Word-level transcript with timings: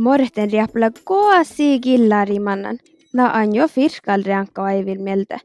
Morten 0.00 0.50
riapla 0.52 0.90
koasi 1.04 1.80
killarimannan. 1.80 2.78
Na 3.12 3.32
on 3.32 3.54
jo 3.54 3.68
firkal 3.68 4.22
riankka 4.26 4.62
vaivil 4.62 4.98
mieltä. 4.98 5.38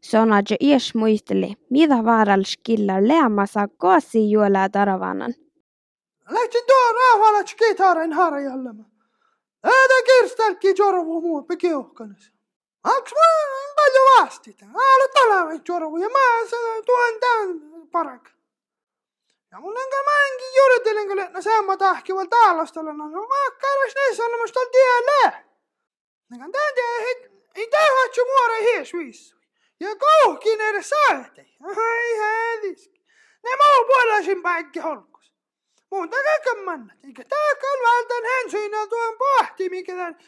Sona 0.00 0.42
jo 0.50 0.56
ies 0.60 0.94
muisteli, 0.94 1.54
mitä 1.70 2.04
vaarallis 2.04 2.58
killar 2.62 3.02
leamassa 3.08 3.68
koasi 3.76 4.30
juolaa 4.30 4.68
taravanan. 4.68 5.34
Lähtin 6.30 6.64
tuo 6.66 6.92
rahvalat 6.92 7.54
kitarin 7.58 8.12
harjallema. 8.12 8.84
Äätä 9.64 9.94
kirstelki 10.06 10.74
jorvu 10.78 11.20
muu 11.20 11.42
pekiuhkanes. 11.42 12.32
Aks 12.84 13.12
mä 13.12 13.20
en 13.68 13.74
paljon 13.76 14.20
vastita. 14.20 14.64
Äällä 14.64 15.08
talavet 15.14 15.68
jorvu 15.68 15.96
ja 15.96 16.08
mä 16.08 16.48
tuon 16.86 17.20
tämän 17.20 17.60
parak. 17.92 18.33
Ja 19.54 19.60
mun 19.60 19.76
enkä 19.78 19.96
määnkin 20.04 20.54
juritelen, 20.56 21.08
kun 21.08 21.32
no 21.32 21.42
semmo 21.42 21.76
tahkival 21.76 22.26
taalastalla. 22.26 22.92
No 22.92 23.06
mä 23.06 23.50
käydäs 23.60 23.94
niissä 23.94 24.24
olemassa 24.24 24.54
tuolla 24.54 24.70
tielle. 24.70 25.44
Nekan 26.30 26.52
tän 26.52 26.74
tiedä, 26.74 27.30
ei 27.54 27.68
tähän 27.68 28.10
muore 28.26 28.62
hies 28.62 28.92
viissu. 28.92 29.36
Ja 29.80 29.88
kohkin 29.96 30.60
edes 30.60 30.88
saate. 30.88 31.46
Ai 31.66 32.18
hädiski. 32.18 33.04
Ne 33.44 33.50
muu 33.50 33.84
puolaisin 33.86 34.42
päikki 34.42 34.80
holkus. 34.80 35.32
Muun 35.90 36.10
takaa 36.10 36.64
mannat. 36.64 36.98
Eikä 37.04 37.22
takaa 37.22 37.74
vältän 37.82 38.24
hänsyinä 38.30 38.86
tuon 38.86 39.18
pohti, 39.18 39.68
mikä 39.68 39.94
tän. 39.96 40.18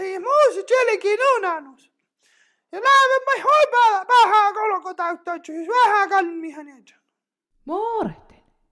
Ei 0.00 0.18
muusi 0.18 0.64
tjelikin 0.64 1.18
unanus. 1.36 1.92
Ja 2.72 2.80
lähdemme 2.82 3.50
hoipaa 3.50 4.06
vähän 4.08 4.54
kolko 4.54 4.94
täyttää, 4.94 5.34
vähän 5.68 6.08
kannihan 6.08 6.68
ensin. 6.68 6.96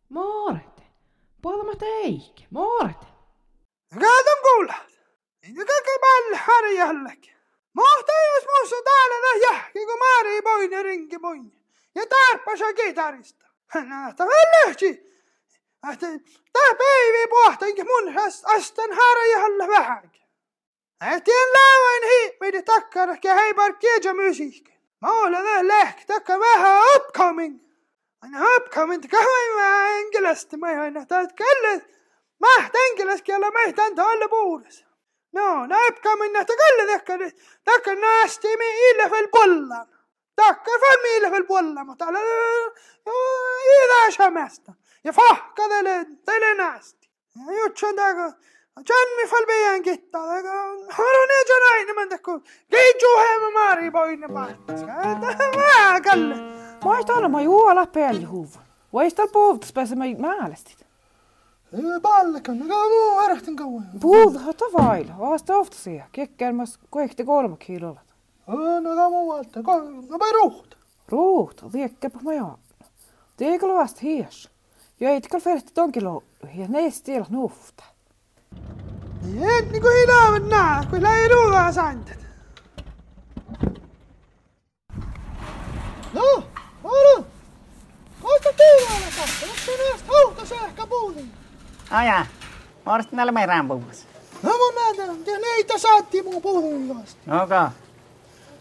Maareten, 0.08 0.86
puolumata 1.42 1.86
eik, 1.86 2.46
Maareten. 2.50 3.08
Kaadam 4.00 4.40
kuulad, 4.46 4.92
nüüd 5.46 5.70
kõige 5.70 5.96
pall 6.04 6.36
harja 6.46 6.84
jällegi. 6.84 7.32
Mohta 7.74 8.12
jos 8.26 8.46
muussa 8.50 8.76
täällä 8.84 9.16
nähjähki, 9.26 9.86
kun 9.86 9.98
maari 9.98 10.42
poini 10.42 10.82
ringi 10.82 11.18
poini. 11.18 11.52
Ja 11.94 12.06
tarppasa 12.06 12.72
kitarista. 12.72 13.46
Nähtä 13.74 14.24
vällähti. 14.26 15.06
Tää 16.52 16.74
päivi 16.78 17.26
pohtanki 17.30 17.84
mun 17.84 18.14
astan 18.44 18.90
harjalla 18.92 19.68
vähänkin. 19.68 20.22
Ähtien 21.02 21.48
läven 21.52 22.08
hiipmidi 22.10 22.62
takkar, 22.62 23.16
kehäi 23.20 23.54
parkkiä 23.54 24.14
musiikki. 24.14 24.78
Mä 25.00 25.12
olen 25.12 25.68
lähti 25.68 26.06
takka 26.06 26.40
vähän 26.40 26.82
upcoming. 26.96 27.65
انا 28.24 28.44
هبكى 28.44 28.80
وانت 28.80 29.06
كمان 29.06 29.48
ما 29.56 29.88
انجلست 29.98 30.54
ما 30.54 30.88
انا 30.88 31.04
تتكلم 31.04 31.82
ما 32.40 32.68
تنجلس 32.74 33.22
يلا 33.28 33.50
ما 33.50 33.70
تنتهي 33.70 34.26
بورس 34.30 34.86
no 35.36 35.66
näebki 35.72 36.12
minna 36.20 36.44
ta 36.48 36.54
küll 36.62 36.82
tehke 36.90 37.14
tehke 37.68 37.94
naasti 38.04 38.52
meile 38.62 39.06
veel 39.14 39.28
põlla 39.36 39.80
tehke 40.40 40.76
veel 40.84 41.00
meile 41.06 41.30
veel 41.34 41.46
põlla 41.52 41.84
ma 41.84 41.96
talle 42.02 42.22
edasimäest 43.84 44.72
ja 45.08 45.16
fahka 45.20 45.68
teile 45.72 45.96
teile 46.30 46.52
naasti 46.62 47.10
jutsun 47.60 47.96
taga 48.02 48.28
John 48.88 49.12
mi 49.18 49.24
fall 49.28 49.46
bean 49.50 49.84
gitta 49.84 50.20
aga 50.38 50.56
arvan 51.04 51.34
et 51.36 51.52
see 51.52 51.60
naine 51.66 51.98
mõnda 52.00 52.20
kui 52.28 52.40
keegi 52.76 53.04
juhe 53.04 53.30
ma 53.44 53.50
maari 53.58 53.92
poine 53.98 54.32
paartas 54.38 54.82
aga 55.10 55.36
ta 55.42 55.50
väga 55.58 56.16
Maistan 56.86 57.24
oma 57.24 57.42
juola 57.42 57.86
päljuv. 57.86 58.48
Vaistan 58.92 59.28
puhtas 59.32 59.72
pääse 59.72 59.96
meid 59.96 60.18
määlestit. 60.18 60.86
Pallekon, 62.02 62.62
aga 62.62 62.74
muu 62.74 63.18
ärähtän 63.24 63.56
kauan. 63.56 63.86
Puhdata 64.00 64.64
vail, 64.78 65.08
aasta 65.20 65.56
oftasia, 65.56 66.04
kekkelmas 66.12 66.78
kohti 66.90 67.24
kolme 67.24 67.56
kilolla. 67.56 68.00
No 68.46 68.92
aga 68.92 69.08
muualta, 69.10 69.62
no 70.08 70.18
päin 70.18 70.34
ruuht. 70.34 70.76
Ruuht, 71.08 71.62
liekkepa 71.72 72.18
maja. 72.22 72.58
Teekal 73.36 73.74
vast 73.74 74.02
hies. 74.02 74.48
Ja 75.00 75.16
itkal 75.16 75.40
ferti 75.40 75.74
tonkilo 75.74 76.22
ja 76.54 76.68
neist 76.68 77.04
tiela 77.04 77.26
nuufta. 77.30 77.84
Nii, 79.24 79.58
et 79.58 79.72
nagu 79.72 79.88
ei 79.88 80.06
näe, 80.48 80.86
kui 80.90 81.02
lähe 81.02 81.28
ruuga 81.34 81.66
sandad. 81.72 82.25
Mutta 89.92 90.12
hauta 90.12 90.46
sähkä 90.46 90.86
puuliin. 90.86 91.32
Aja, 91.90 92.26
olet 92.86 93.12
näillä 93.12 93.32
meidän 93.32 93.68
puhumassa. 93.68 94.06
No 94.42 94.50
mun 94.58 94.74
näitä, 94.74 95.30
ja 95.30 95.38
neitä 95.38 95.78
saatti 95.78 96.22
mun 96.22 96.42
puuliin 96.42 96.98
vasta. 96.98 97.42
Onko? 97.42 97.72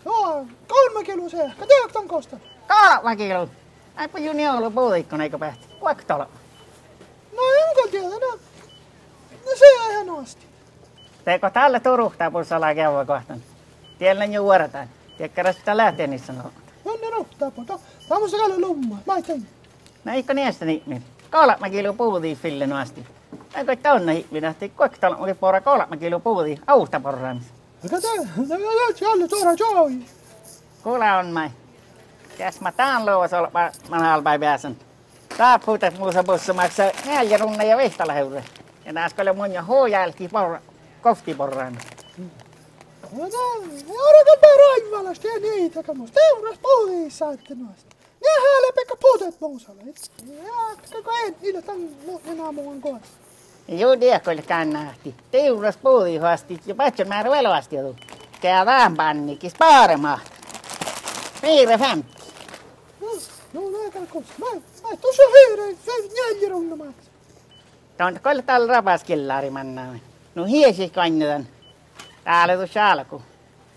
Joo, 0.05 0.45
kolme 0.67 1.03
kilo 1.03 1.29
sähkä, 1.29 1.65
tiedätkö 1.67 1.93
ton 1.93 2.07
kostan? 2.07 2.41
Kolme 2.67 3.15
kilo. 3.15 3.49
Aipa 3.95 4.19
juni 4.19 4.49
ollut 4.49 4.75
puulikkona 4.75 5.23
eikö 5.23 5.37
pähti? 5.37 5.67
Kuinka 5.79 6.03
tuolla? 6.03 6.29
No 7.35 7.41
enkä 7.69 7.91
tiedä, 7.91 8.09
no. 8.09 8.39
No 9.45 9.51
se 9.55 9.79
on 9.85 9.91
ihan 9.91 10.07
nosti. 10.07 10.45
Teekö 11.25 11.49
tällä 11.49 11.79
turuhtaa 11.79 12.31
pussalla 12.31 12.75
käydä 12.75 13.05
kohtaan? 13.05 13.43
Tiellä 13.99 14.25
jo 14.25 14.43
vuoretaan. 14.43 14.89
Tiedätkö 15.17 15.53
sitä 15.53 15.77
lähtee 15.77 16.07
niissä 16.07 16.27
sanoo. 16.27 16.51
On 16.85 16.99
ne 17.01 17.09
ruhtaa 17.09 17.51
po, 17.51 17.63
tämä 17.65 17.79
on 18.21 18.29
se 18.29 18.37
lumma, 18.57 18.97
mä 19.05 19.15
en 19.15 19.47
No 20.05 20.13
eikö 20.13 20.33
niistä 20.33 20.65
niin? 20.65 21.03
Kolme 21.31 21.69
kilo 21.69 21.93
puulia 21.93 22.35
fille 22.35 22.73
asti. 22.73 23.05
Eikö 23.55 23.75
tonne 23.75 24.15
hipvinähti? 24.15 24.69
Kuinka 24.69 24.97
tuolla 25.01 25.17
oli 25.17 25.33
pora 25.33 25.61
kolme 25.61 25.97
kilo 25.97 26.19
puulia 26.19 26.57
austa 26.67 26.99
porraamissa? 26.99 27.53
Eikä 27.83 28.01
tää, 28.01 28.11
no 28.49 28.55
joo, 28.55 29.11
alle 29.11 29.27
tuoda 29.27 29.51
jooi. 29.59 29.91
Kuule 30.83 31.11
on 31.11 31.27
mai. 31.27 31.49
Käs 32.37 32.61
mä 32.61 32.71
tään 32.71 33.05
luovas 33.05 33.33
olla 33.33 33.51
mä 33.89 33.99
halpai 33.99 34.39
pääsen. 34.39 34.77
Tää 35.37 35.59
puhutat 35.59 35.97
muussa 35.97 36.23
bussa 36.23 36.53
maksaa 36.53 36.91
neljä 37.05 37.37
runna 37.37 37.63
ja 37.63 37.77
vihtala 37.77 38.13
heure. 38.13 38.43
Ja 38.85 38.93
nääs 38.93 39.13
kyllä 39.13 39.33
mun 39.33 39.51
ja 39.51 39.63
huojälki 39.63 40.27
porra, 40.27 40.61
kofti 41.01 41.33
porraan. 41.33 41.77
No 43.11 43.29
tää, 43.29 43.79
odotanpa 43.87 44.47
raivalasta 44.57 45.27
ja 45.27 45.39
niitä 45.39 45.83
kamos. 45.83 46.11
Teuras 46.11 46.59
puuliissa, 46.61 47.31
että 47.31 47.55
noista. 47.55 47.94
Ja 47.94 47.94
häällä 48.75 48.87
pekka 48.87 48.95
puutet 49.01 49.41
muusalla. 49.41 49.81
Ja 50.43 50.77
koko 50.91 51.11
en, 51.25 51.35
niillä 51.41 51.61
tän 51.61 51.77
enää 52.25 52.51
muun 52.51 52.81
kohdassa. 52.81 53.13
Joo, 53.67 53.95
tiedätkö, 53.95 54.41
kannahti. 54.47 55.15
Teuras 55.31 55.77
puulihoasti 55.77 56.59
ja 56.65 56.75
patson 56.75 57.07
määrä 57.07 57.31
veloasti 57.31 57.75
jotu. 57.75 57.95
Kää 58.41 58.65
vähän 58.65 58.95
pannikis 58.95 59.53
paaremahti. 59.59 60.31
Viire 61.41 61.77
femti. 61.77 62.15
No, 63.53 63.61
nää 63.61 63.91
kalle 63.91 64.07
kohdassa. 64.07 64.33
Mä, 64.39 64.45
mä 64.89 64.97
tuossa 65.01 65.23
hiireen, 65.23 65.77
se 65.85 65.91
neljä 65.91 66.49
runna 66.49 66.75
maksaa. 66.75 67.13
Tuon 67.97 68.43
täällä 68.45 68.73
rapaskillari 68.73 69.49
mannaa. 69.49 69.95
No 70.35 70.45
hiesi 70.45 70.89
kannetan. 70.89 71.47
Täällä 72.23 72.55
tuossa 72.55 72.91
alku. 72.91 73.21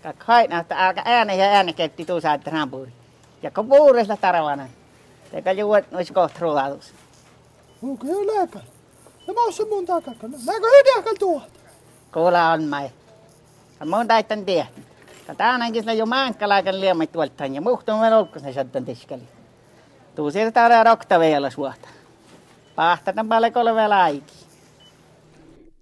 Kak 0.03 0.23
haina, 0.23 0.59
että 0.59 0.87
älkä 0.87 1.01
ääne 1.05 1.35
ja 1.35 1.45
ääne 1.45 1.73
ketti 1.73 2.05
tuossa, 2.05 2.33
että 2.33 2.51
rampuuri. 2.51 2.93
Ja 3.43 3.51
kun 3.51 3.69
puurisella 3.69 4.17
tarvana. 4.17 4.67
Teikä 5.31 5.51
juot 5.51 5.91
nois 5.91 6.11
kohta 6.11 6.39
ruoalus. 6.39 6.93
Okei, 7.83 8.11
okay, 8.11 8.27
lääkäri. 8.27 8.65
Ja 9.27 9.33
mä 9.33 9.43
oon 9.43 9.53
se 9.53 9.65
mun 9.65 9.85
takakka. 9.85 10.27
Näkö 10.27 10.67
hydiäkäl 10.77 11.15
tuolta? 11.19 11.59
Kuule 12.13 12.41
on 12.53 12.63
mai. 12.63 12.89
Ja 13.79 13.85
mun 13.85 14.07
taittan 14.07 14.45
tehty. 14.45 14.81
Tätä 15.27 15.51
ainakin 15.51 15.81
sillä 15.81 15.93
jo 15.93 16.05
maankalaikan 16.05 16.81
liemmat 16.81 17.11
tuoltaan 17.11 17.55
ja 17.55 17.61
muhtuun 17.61 18.01
vielä 18.01 18.17
olkko 18.17 18.39
se 18.39 18.53
sattan 18.53 18.85
tiskeli. 18.85 19.23
Tuu 20.15 20.31
sieltä 20.31 20.51
täällä 20.51 20.83
rokta 20.83 21.19
vielä 21.19 21.49
suota. 21.49 21.87
Pahtatan 22.75 23.29
paljon 23.29 23.53
kolme 23.53 23.87
laiki. 23.87 24.33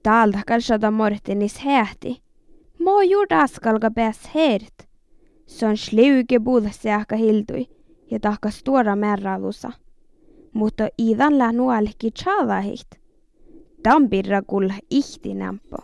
Täältä 0.03 0.39
kalsada 0.47 0.91
Mortenis 0.91 1.59
hähti. 1.59 2.21
Mo 2.79 3.01
juurda 3.01 3.41
askalga 3.41 3.91
pääs 3.91 4.19
hert. 4.35 4.87
Se 5.45 5.65
on 5.65 5.77
sliuke 5.77 6.39
puudessa 6.39 6.89
hildui 7.17 7.76
ja 8.11 8.19
tahka 8.19 8.51
stora 8.51 8.95
määräalussa. 8.95 9.71
Mutta 10.53 10.87
idan 10.97 11.37
lää 11.37 11.51
nuolki 11.51 12.11
tjadahit. 12.11 12.87
Tampirra 13.83 14.41
kulla 14.41 14.73
ihti 14.89 15.33
nämpo. 15.33 15.77